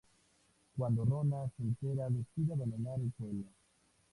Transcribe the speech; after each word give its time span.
Cuando 0.75 1.05
Rona 1.05 1.47
se 1.55 1.61
entera 1.61 2.09
decide 2.09 2.53
abandonar 2.53 2.99
el 2.99 3.11
pueblo. 3.11 3.45